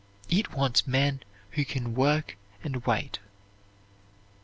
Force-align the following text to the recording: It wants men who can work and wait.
It 0.31 0.51
wants 0.55 0.87
men 0.87 1.19
who 1.51 1.63
can 1.63 1.93
work 1.93 2.35
and 2.63 2.83
wait. 2.87 3.19